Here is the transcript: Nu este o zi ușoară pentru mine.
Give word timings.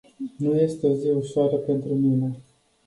Nu 0.37 0.59
este 0.59 0.87
o 0.87 0.93
zi 0.93 1.09
ușoară 1.09 1.55
pentru 1.55 1.93
mine. 1.93 2.41